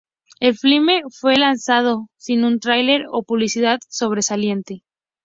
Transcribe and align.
El 0.39 0.57
filme 0.57 1.03
fue 1.11 1.35
lanzado 1.35 2.07
sin 2.17 2.43
un 2.43 2.59
tráiler 2.59 3.05
o 3.11 3.21
publicidad 3.21 3.77
sobresaliente. 3.87 4.81